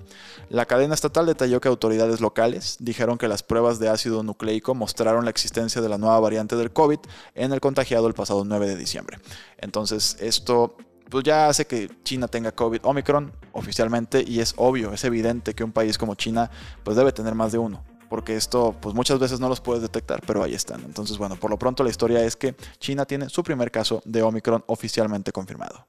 La 0.49 0.67
cadena 0.67 0.95
estatal 0.95 1.27
detalló 1.27 1.61
que 1.61 1.69
autoridades 1.69 2.21
locales 2.21 2.77
dijeron 2.81 3.19
que 3.19 3.29
las 3.29 3.45
pruebas 3.45 3.79
de 3.79 3.89
ácido 3.89 4.25
nucleico 4.25 4.75
mostraron 4.75 5.23
la 5.25 5.31
existencia 5.31 5.81
de 5.81 5.89
la 5.89 5.97
nueva 5.99 6.19
variante 6.19 6.57
del 6.57 6.73
COVID 6.73 6.99
en 7.37 7.53
el 7.53 7.61
contagiado 7.61 8.09
el 8.09 8.15
pasado 8.15 8.45
9 8.45 8.67
de 8.67 8.75
diciembre. 8.75 9.21
Entonces, 9.59 10.17
esto 10.19 10.77
pues 11.09 11.23
ya 11.23 11.47
hace 11.47 11.69
que 11.69 11.89
China 12.03 12.27
tenga 12.27 12.51
COVID 12.51 12.81
Omicron 12.83 13.33
oficialmente 13.53 14.25
y 14.27 14.41
es 14.41 14.55
obvio, 14.57 14.93
es 14.93 15.05
evidente 15.05 15.55
que 15.55 15.63
un 15.63 15.71
país 15.71 15.99
como 15.99 16.17
China 16.17 16.51
pues 16.83 16.97
debe 16.97 17.13
tener 17.13 17.37
más 17.37 17.53
de 17.53 17.59
uno 17.59 17.94
porque 18.09 18.37
esto 18.37 18.75
pues 18.81 18.95
muchas 18.95 19.19
veces 19.19 19.41
no 19.41 19.49
los 19.49 19.61
puedes 19.61 19.83
detectar, 19.83 20.21
pero 20.27 20.43
ahí 20.43 20.55
están. 20.55 20.83
Entonces, 20.85 21.19
bueno, 21.19 21.37
por 21.37 21.51
lo 21.51 21.59
pronto 21.59 21.85
la 21.85 21.91
historia 21.91 22.23
es 22.25 22.37
que 22.37 22.55
China 22.79 23.05
tiene 23.05 23.29
su 23.29 23.43
primer 23.43 23.71
caso 23.71 24.03
de 24.05 24.23
Omicron 24.23 24.65
oficialmente 24.67 25.33
confirmado. 25.33 25.87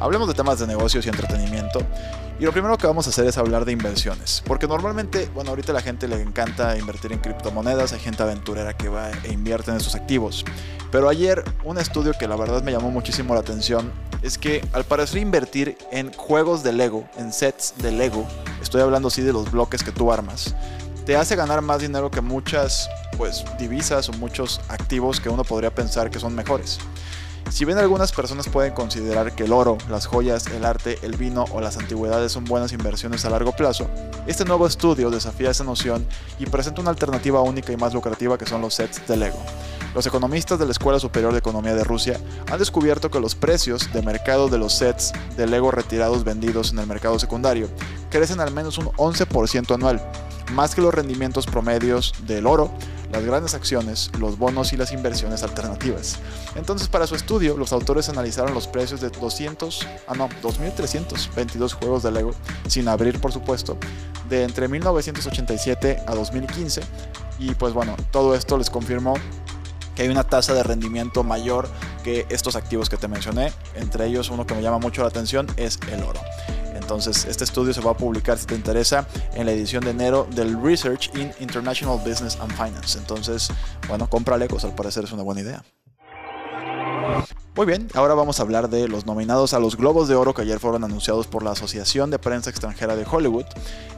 Hablemos 0.00 0.28
de 0.28 0.34
temas 0.34 0.58
de 0.58 0.66
negocios 0.66 1.06
y 1.06 1.08
entretenimiento. 1.08 1.80
Y 2.40 2.44
lo 2.44 2.52
primero 2.52 2.76
que 2.76 2.86
vamos 2.86 3.06
a 3.06 3.10
hacer 3.10 3.26
es 3.26 3.38
hablar 3.38 3.64
de 3.64 3.72
inversiones. 3.72 4.42
Porque 4.44 4.66
normalmente, 4.66 5.28
bueno, 5.32 5.50
ahorita 5.50 5.70
a 5.70 5.74
la 5.74 5.80
gente 5.80 6.08
le 6.08 6.20
encanta 6.20 6.76
invertir 6.76 7.12
en 7.12 7.20
criptomonedas, 7.20 7.92
hay 7.92 8.00
gente 8.00 8.22
aventurera 8.22 8.76
que 8.76 8.88
va 8.88 9.10
e 9.10 9.32
invierte 9.32 9.70
en 9.70 9.76
esos 9.76 9.94
activos. 9.94 10.44
Pero 10.90 11.08
ayer 11.08 11.44
un 11.64 11.78
estudio 11.78 12.12
que 12.18 12.26
la 12.26 12.36
verdad 12.36 12.62
me 12.62 12.72
llamó 12.72 12.90
muchísimo 12.90 13.34
la 13.34 13.40
atención 13.40 13.92
es 14.22 14.38
que 14.38 14.64
al 14.72 14.84
parecer 14.84 15.18
invertir 15.20 15.76
en 15.90 16.12
juegos 16.12 16.62
de 16.62 16.72
Lego, 16.72 17.08
en 17.16 17.32
sets 17.32 17.74
de 17.78 17.92
Lego, 17.92 18.26
estoy 18.72 18.80
hablando 18.80 19.08
así 19.08 19.20
de 19.20 19.34
los 19.34 19.52
bloques 19.52 19.82
que 19.82 19.92
tú 19.92 20.10
armas, 20.10 20.54
te 21.04 21.14
hace 21.14 21.36
ganar 21.36 21.60
más 21.60 21.82
dinero 21.82 22.10
que 22.10 22.22
muchas 22.22 22.88
pues 23.18 23.44
divisas 23.58 24.08
o 24.08 24.14
muchos 24.14 24.62
activos 24.68 25.20
que 25.20 25.28
uno 25.28 25.44
podría 25.44 25.74
pensar 25.74 26.10
que 26.10 26.18
son 26.18 26.34
mejores. 26.34 26.78
Si 27.52 27.66
bien 27.66 27.76
algunas 27.76 28.12
personas 28.12 28.48
pueden 28.48 28.72
considerar 28.72 29.34
que 29.34 29.44
el 29.44 29.52
oro, 29.52 29.76
las 29.90 30.06
joyas, 30.06 30.46
el 30.46 30.64
arte, 30.64 30.98
el 31.02 31.18
vino 31.18 31.44
o 31.52 31.60
las 31.60 31.76
antigüedades 31.76 32.32
son 32.32 32.46
buenas 32.46 32.72
inversiones 32.72 33.26
a 33.26 33.30
largo 33.30 33.52
plazo, 33.52 33.90
este 34.26 34.46
nuevo 34.46 34.66
estudio 34.66 35.10
desafía 35.10 35.50
esa 35.50 35.62
noción 35.62 36.06
y 36.38 36.46
presenta 36.46 36.80
una 36.80 36.88
alternativa 36.88 37.42
única 37.42 37.70
y 37.70 37.76
más 37.76 37.92
lucrativa 37.92 38.38
que 38.38 38.46
son 38.46 38.62
los 38.62 38.72
sets 38.72 39.06
de 39.06 39.18
Lego. 39.18 39.38
Los 39.94 40.06
economistas 40.06 40.58
de 40.58 40.64
la 40.64 40.72
Escuela 40.72 40.98
Superior 40.98 41.32
de 41.32 41.40
Economía 41.40 41.74
de 41.74 41.84
Rusia 41.84 42.18
han 42.50 42.58
descubierto 42.58 43.10
que 43.10 43.20
los 43.20 43.34
precios 43.34 43.92
de 43.92 44.00
mercado 44.00 44.48
de 44.48 44.56
los 44.56 44.72
sets 44.72 45.12
de 45.36 45.46
Lego 45.46 45.70
retirados 45.70 46.24
vendidos 46.24 46.72
en 46.72 46.78
el 46.78 46.86
mercado 46.86 47.18
secundario 47.18 47.68
crecen 48.08 48.40
al 48.40 48.52
menos 48.52 48.78
un 48.78 48.86
11% 48.86 49.74
anual, 49.74 50.02
más 50.52 50.74
que 50.74 50.80
los 50.80 50.94
rendimientos 50.94 51.44
promedios 51.44 52.14
del 52.26 52.46
oro, 52.46 52.70
las 53.12 53.24
grandes 53.24 53.54
acciones, 53.54 54.10
los 54.18 54.38
bonos 54.38 54.72
y 54.72 54.76
las 54.76 54.92
inversiones 54.92 55.42
alternativas. 55.42 56.18
Entonces, 56.56 56.88
para 56.88 57.06
su 57.06 57.14
estudio, 57.14 57.56
los 57.56 57.72
autores 57.72 58.08
analizaron 58.08 58.54
los 58.54 58.66
precios 58.66 59.00
de 59.00 59.10
200, 59.10 59.86
ah 60.08 60.14
no, 60.14 60.28
2322 60.40 61.74
juegos 61.74 62.02
de 62.02 62.10
Lego, 62.10 62.32
sin 62.66 62.88
abrir 62.88 63.20
por 63.20 63.32
supuesto, 63.32 63.76
de 64.28 64.44
entre 64.44 64.66
1987 64.68 66.02
a 66.06 66.14
2015. 66.14 66.82
Y 67.38 67.54
pues 67.54 67.72
bueno, 67.72 67.96
todo 68.10 68.34
esto 68.34 68.56
les 68.56 68.70
confirmó 68.70 69.14
que 69.94 70.02
hay 70.02 70.08
una 70.08 70.24
tasa 70.24 70.54
de 70.54 70.62
rendimiento 70.62 71.22
mayor 71.22 71.68
que 72.02 72.26
estos 72.30 72.56
activos 72.56 72.88
que 72.88 72.96
te 72.96 73.08
mencioné. 73.08 73.52
Entre 73.74 74.06
ellos, 74.06 74.30
uno 74.30 74.46
que 74.46 74.54
me 74.54 74.62
llama 74.62 74.78
mucho 74.78 75.02
la 75.02 75.08
atención 75.08 75.46
es 75.56 75.78
el 75.90 76.02
oro. 76.02 76.20
Entonces, 76.82 77.24
este 77.24 77.44
estudio 77.44 77.72
se 77.72 77.80
va 77.80 77.92
a 77.92 77.96
publicar, 77.96 78.38
si 78.38 78.46
te 78.46 78.54
interesa, 78.54 79.06
en 79.34 79.46
la 79.46 79.52
edición 79.52 79.84
de 79.84 79.90
enero 79.90 80.26
del 80.34 80.60
Research 80.60 81.10
in 81.16 81.32
International 81.40 81.98
Business 81.98 82.36
and 82.40 82.52
Finance. 82.52 82.98
Entonces, 82.98 83.48
bueno, 83.88 84.08
compra 84.10 84.36
Legos, 84.36 84.64
al 84.64 84.74
parecer 84.74 85.04
es 85.04 85.12
una 85.12 85.22
buena 85.22 85.40
idea. 85.40 85.64
Muy 87.54 87.66
bien, 87.66 87.88
ahora 87.94 88.14
vamos 88.14 88.40
a 88.40 88.44
hablar 88.44 88.70
de 88.70 88.88
los 88.88 89.04
nominados 89.04 89.52
a 89.52 89.60
los 89.60 89.76
Globos 89.76 90.08
de 90.08 90.14
Oro 90.14 90.32
que 90.32 90.40
ayer 90.40 90.58
fueron 90.58 90.84
anunciados 90.84 91.26
por 91.26 91.42
la 91.42 91.50
Asociación 91.50 92.10
de 92.10 92.18
Prensa 92.18 92.48
Extranjera 92.48 92.96
de 92.96 93.04
Hollywood, 93.08 93.44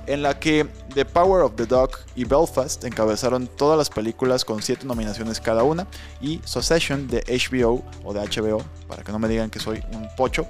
en 0.06 0.22
la 0.22 0.40
que 0.40 0.66
The 0.94 1.04
Power 1.04 1.42
of 1.42 1.52
the 1.54 1.64
Dog 1.64 1.90
y 2.16 2.24
Belfast 2.24 2.82
encabezaron 2.84 3.46
todas 3.46 3.78
las 3.78 3.90
películas 3.90 4.44
con 4.44 4.60
7 4.60 4.86
nominaciones 4.86 5.40
cada 5.40 5.62
una, 5.62 5.86
y 6.20 6.40
Succession 6.44 7.06
de 7.06 7.22
HBO 7.28 7.84
o 8.02 8.12
de 8.12 8.20
HBO, 8.20 8.60
para 8.88 9.04
que 9.04 9.12
no 9.12 9.20
me 9.20 9.28
digan 9.28 9.50
que 9.50 9.60
soy 9.60 9.80
un 9.92 10.08
pocho, 10.16 10.46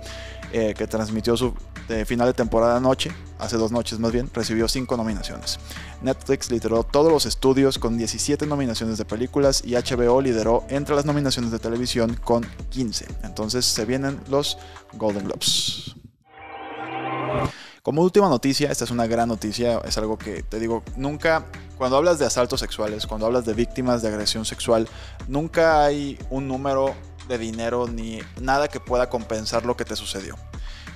eh, 0.52 0.72
que 0.74 0.86
transmitió 0.86 1.36
su 1.36 1.54
de 1.88 2.04
final 2.04 2.26
de 2.26 2.34
temporada 2.34 2.80
noche, 2.80 3.10
hace 3.38 3.56
dos 3.56 3.72
noches 3.72 3.98
más 3.98 4.12
bien, 4.12 4.30
recibió 4.32 4.68
cinco 4.68 4.96
nominaciones. 4.96 5.58
Netflix 6.02 6.50
lideró 6.50 6.82
todos 6.82 7.12
los 7.12 7.26
estudios 7.26 7.78
con 7.78 7.96
17 7.96 8.46
nominaciones 8.46 8.98
de 8.98 9.04
películas 9.04 9.62
y 9.64 9.74
HBO 9.74 10.20
lideró 10.20 10.64
entre 10.68 10.94
las 10.94 11.04
nominaciones 11.04 11.50
de 11.50 11.58
televisión 11.58 12.18
con 12.22 12.46
15. 12.70 13.06
Entonces 13.22 13.64
se 13.64 13.84
vienen 13.84 14.20
los 14.28 14.58
Golden 14.94 15.24
Globes. 15.24 15.94
Como 17.82 18.00
última 18.00 18.30
noticia, 18.30 18.70
esta 18.70 18.84
es 18.84 18.90
una 18.90 19.06
gran 19.06 19.28
noticia, 19.28 19.78
es 19.84 19.98
algo 19.98 20.16
que 20.16 20.42
te 20.42 20.58
digo, 20.58 20.82
nunca, 20.96 21.44
cuando 21.76 21.98
hablas 21.98 22.18
de 22.18 22.24
asaltos 22.24 22.60
sexuales, 22.60 23.06
cuando 23.06 23.26
hablas 23.26 23.44
de 23.44 23.52
víctimas 23.52 24.00
de 24.00 24.08
agresión 24.08 24.46
sexual, 24.46 24.88
nunca 25.28 25.84
hay 25.84 26.18
un 26.30 26.48
número 26.48 26.94
de 27.28 27.36
dinero 27.36 27.86
ni 27.86 28.20
nada 28.40 28.68
que 28.68 28.80
pueda 28.80 29.10
compensar 29.10 29.66
lo 29.66 29.76
que 29.76 29.84
te 29.84 29.96
sucedió. 29.96 30.34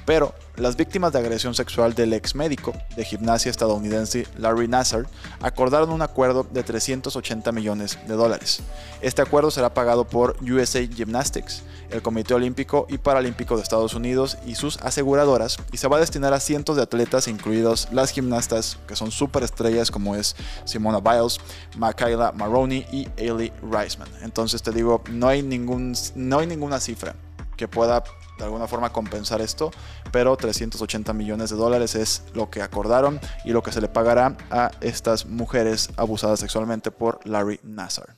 Pero 0.09 0.33
las 0.57 0.75
víctimas 0.75 1.12
de 1.12 1.19
agresión 1.19 1.55
sexual 1.55 1.93
del 1.93 2.15
ex 2.15 2.35
médico 2.35 2.73
de 2.97 3.05
gimnasia 3.05 3.50
estadounidense 3.50 4.27
Larry 4.38 4.67
Nassar 4.67 5.07
acordaron 5.43 5.91
un 5.91 6.00
acuerdo 6.00 6.47
de 6.50 6.62
380 6.62 7.53
millones 7.53 7.99
de 8.09 8.15
dólares. 8.15 8.62
Este 9.03 9.21
acuerdo 9.21 9.50
será 9.50 9.75
pagado 9.75 10.07
por 10.07 10.38
USA 10.41 10.81
Gymnastics, 10.81 11.62
el 11.91 12.00
Comité 12.00 12.33
Olímpico 12.33 12.87
y 12.88 12.97
Paralímpico 12.97 13.57
de 13.57 13.62
Estados 13.62 13.93
Unidos 13.93 14.38
y 14.47 14.55
sus 14.55 14.79
aseguradoras 14.79 15.59
y 15.73 15.77
se 15.77 15.88
va 15.88 15.99
a 15.99 16.00
destinar 16.00 16.33
a 16.33 16.41
cientos 16.41 16.77
de 16.77 16.85
atletas, 16.85 17.29
incluidos 17.29 17.88
las 17.93 18.11
gimnastas 18.11 18.79
que 18.88 18.97
son 18.97 19.11
superestrellas 19.11 19.91
como 19.91 20.17
es 20.17 20.37
Simona 20.65 21.00
Biles, 21.00 21.38
Michaela 21.77 22.33
Maroney 22.33 22.87
y 22.91 23.09
Ailey 23.19 23.53
Reisman. 23.71 24.09
Entonces 24.23 24.62
te 24.62 24.73
digo, 24.73 25.03
no 25.11 25.29
hay, 25.29 25.43
ningún, 25.43 25.93
no 26.15 26.38
hay 26.38 26.47
ninguna 26.47 26.81
cifra 26.81 27.15
que 27.59 27.69
pueda 27.69 28.03
de 28.38 28.45
alguna 28.45 28.66
forma 28.66 28.92
compensar 28.92 29.40
esto, 29.40 29.71
pero 30.12 30.37
380 30.37 31.12
millones 31.12 31.50
de 31.50 31.57
dólares 31.57 31.95
es 31.95 32.23
lo 32.35 32.49
que 32.49 32.62
acordaron 32.62 33.21
y 33.45 33.50
lo 33.50 33.62
que 33.62 33.73
se 33.73 33.80
le 33.80 33.88
pagará 33.88 34.37
a 34.50 34.71
estas 34.80 35.26
mujeres 35.26 35.90
abusadas 35.97 36.40
sexualmente 36.40 36.90
por 36.90 37.21
Larry 37.26 37.61
Nassar. 37.62 38.16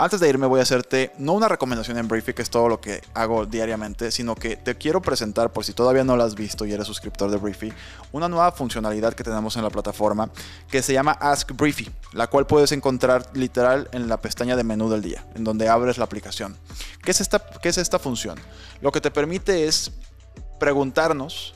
Antes 0.00 0.20
de 0.20 0.28
irme 0.28 0.46
voy 0.46 0.60
a 0.60 0.62
hacerte 0.62 1.10
no 1.18 1.32
una 1.32 1.48
recomendación 1.48 1.98
en 1.98 2.06
Briefy, 2.06 2.32
que 2.32 2.42
es 2.42 2.50
todo 2.50 2.68
lo 2.68 2.80
que 2.80 3.02
hago 3.14 3.46
diariamente, 3.46 4.12
sino 4.12 4.36
que 4.36 4.54
te 4.56 4.76
quiero 4.76 5.02
presentar, 5.02 5.52
por 5.52 5.64
si 5.64 5.72
todavía 5.72 6.04
no 6.04 6.16
lo 6.16 6.22
has 6.22 6.36
visto 6.36 6.64
y 6.64 6.72
eres 6.72 6.86
suscriptor 6.86 7.32
de 7.32 7.36
Briefy, 7.36 7.72
una 8.12 8.28
nueva 8.28 8.52
funcionalidad 8.52 9.14
que 9.14 9.24
tenemos 9.24 9.56
en 9.56 9.64
la 9.64 9.70
plataforma 9.70 10.30
que 10.70 10.82
se 10.82 10.92
llama 10.92 11.18
Ask 11.20 11.50
Briefy, 11.50 11.90
la 12.12 12.28
cual 12.28 12.46
puedes 12.46 12.70
encontrar 12.70 13.28
literal 13.34 13.88
en 13.90 14.08
la 14.08 14.20
pestaña 14.20 14.54
de 14.54 14.62
menú 14.62 14.88
del 14.88 15.02
día, 15.02 15.24
en 15.34 15.42
donde 15.42 15.68
abres 15.68 15.98
la 15.98 16.04
aplicación. 16.04 16.56
¿Qué 17.08 17.12
es 17.12 17.22
esta, 17.22 17.38
qué 17.62 17.70
es 17.70 17.78
esta 17.78 17.98
función? 17.98 18.38
Lo 18.82 18.92
que 18.92 19.00
te 19.00 19.10
permite 19.10 19.66
es 19.66 19.92
preguntarnos 20.60 21.54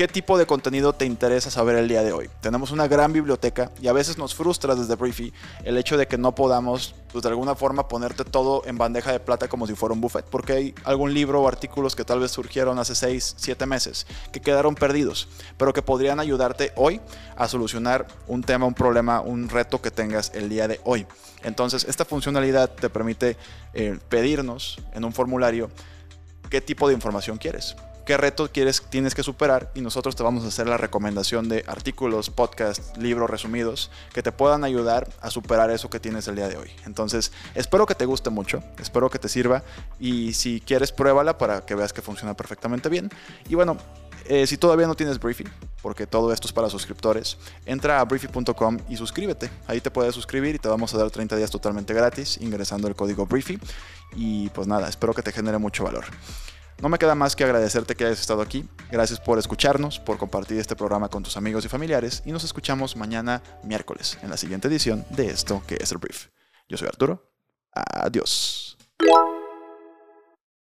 ¿Qué 0.00 0.08
tipo 0.08 0.38
de 0.38 0.46
contenido 0.46 0.94
te 0.94 1.04
interesa 1.04 1.50
saber 1.50 1.76
el 1.76 1.86
día 1.86 2.02
de 2.02 2.10
hoy? 2.10 2.30
Tenemos 2.40 2.70
una 2.70 2.88
gran 2.88 3.12
biblioteca 3.12 3.70
y 3.82 3.88
a 3.88 3.92
veces 3.92 4.16
nos 4.16 4.34
frustra 4.34 4.74
desde 4.74 4.94
Briefy 4.94 5.30
el 5.62 5.76
hecho 5.76 5.98
de 5.98 6.08
que 6.08 6.16
no 6.16 6.34
podamos, 6.34 6.94
pues, 7.12 7.22
de 7.22 7.28
alguna 7.28 7.54
forma, 7.54 7.86
ponerte 7.86 8.24
todo 8.24 8.62
en 8.64 8.78
bandeja 8.78 9.12
de 9.12 9.20
plata 9.20 9.46
como 9.46 9.66
si 9.66 9.74
fuera 9.74 9.92
un 9.92 10.00
buffet, 10.00 10.24
porque 10.24 10.52
hay 10.54 10.74
algún 10.84 11.12
libro 11.12 11.42
o 11.42 11.48
artículos 11.48 11.94
que 11.94 12.06
tal 12.06 12.18
vez 12.18 12.30
surgieron 12.30 12.78
hace 12.78 12.94
6, 12.94 13.34
7 13.36 13.66
meses, 13.66 14.06
que 14.32 14.40
quedaron 14.40 14.74
perdidos, 14.74 15.28
pero 15.58 15.74
que 15.74 15.82
podrían 15.82 16.18
ayudarte 16.18 16.72
hoy 16.76 17.02
a 17.36 17.46
solucionar 17.46 18.06
un 18.26 18.42
tema, 18.42 18.64
un 18.64 18.72
problema, 18.72 19.20
un 19.20 19.50
reto 19.50 19.82
que 19.82 19.90
tengas 19.90 20.32
el 20.32 20.48
día 20.48 20.66
de 20.66 20.80
hoy. 20.84 21.06
Entonces, 21.42 21.84
esta 21.84 22.06
funcionalidad 22.06 22.70
te 22.70 22.88
permite 22.88 23.36
eh, 23.74 23.98
pedirnos 24.08 24.78
en 24.94 25.04
un 25.04 25.12
formulario 25.12 25.70
qué 26.48 26.62
tipo 26.62 26.88
de 26.88 26.94
información 26.94 27.36
quieres 27.36 27.76
qué 28.10 28.16
reto 28.16 28.50
quieres, 28.50 28.82
tienes 28.90 29.14
que 29.14 29.22
superar 29.22 29.70
y 29.72 29.82
nosotros 29.82 30.16
te 30.16 30.24
vamos 30.24 30.42
a 30.42 30.48
hacer 30.48 30.66
la 30.66 30.76
recomendación 30.76 31.48
de 31.48 31.62
artículos, 31.68 32.28
podcasts, 32.28 32.98
libros 32.98 33.30
resumidos 33.30 33.88
que 34.12 34.20
te 34.20 34.32
puedan 34.32 34.64
ayudar 34.64 35.08
a 35.20 35.30
superar 35.30 35.70
eso 35.70 35.90
que 35.90 36.00
tienes 36.00 36.26
el 36.26 36.34
día 36.34 36.48
de 36.48 36.56
hoy. 36.56 36.72
Entonces, 36.86 37.30
espero 37.54 37.86
que 37.86 37.94
te 37.94 38.06
guste 38.06 38.28
mucho, 38.30 38.64
espero 38.80 39.10
que 39.10 39.20
te 39.20 39.28
sirva 39.28 39.62
y 40.00 40.32
si 40.32 40.60
quieres 40.60 40.90
pruébala 40.90 41.38
para 41.38 41.64
que 41.64 41.76
veas 41.76 41.92
que 41.92 42.02
funciona 42.02 42.34
perfectamente 42.34 42.88
bien. 42.88 43.10
Y 43.48 43.54
bueno, 43.54 43.76
eh, 44.24 44.44
si 44.48 44.56
todavía 44.56 44.88
no 44.88 44.96
tienes 44.96 45.20
Briefy, 45.20 45.44
porque 45.80 46.08
todo 46.08 46.32
esto 46.32 46.48
es 46.48 46.52
para 46.52 46.68
suscriptores, 46.68 47.38
entra 47.64 48.00
a 48.00 48.04
briefy.com 48.04 48.78
y 48.88 48.96
suscríbete. 48.96 49.52
Ahí 49.68 49.80
te 49.80 49.92
puedes 49.92 50.16
suscribir 50.16 50.56
y 50.56 50.58
te 50.58 50.66
vamos 50.66 50.92
a 50.94 50.98
dar 50.98 51.12
30 51.12 51.36
días 51.36 51.52
totalmente 51.52 51.94
gratis 51.94 52.38
ingresando 52.40 52.88
el 52.88 52.96
código 52.96 53.26
Briefy. 53.26 53.60
Y 54.16 54.48
pues 54.48 54.66
nada, 54.66 54.88
espero 54.88 55.14
que 55.14 55.22
te 55.22 55.30
genere 55.30 55.58
mucho 55.58 55.84
valor. 55.84 56.06
No 56.80 56.88
me 56.88 56.98
queda 56.98 57.14
más 57.14 57.36
que 57.36 57.44
agradecerte 57.44 57.94
que 57.94 58.06
hayas 58.06 58.20
estado 58.20 58.40
aquí. 58.40 58.66
Gracias 58.90 59.20
por 59.20 59.38
escucharnos, 59.38 59.98
por 60.00 60.16
compartir 60.16 60.58
este 60.58 60.74
programa 60.74 61.08
con 61.08 61.22
tus 61.22 61.36
amigos 61.36 61.64
y 61.64 61.68
familiares 61.68 62.22
y 62.24 62.32
nos 62.32 62.42
escuchamos 62.42 62.96
mañana 62.96 63.42
miércoles 63.62 64.18
en 64.22 64.30
la 64.30 64.38
siguiente 64.38 64.68
edición 64.68 65.04
de 65.10 65.26
esto 65.26 65.62
que 65.66 65.76
es 65.76 65.92
el 65.92 65.98
brief. 65.98 66.28
Yo 66.68 66.78
soy 66.78 66.88
Arturo. 66.88 67.30
Adiós. 67.72 68.78